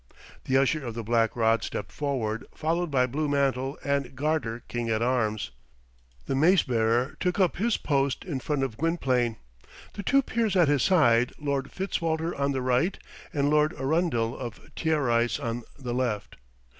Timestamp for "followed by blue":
2.55-3.29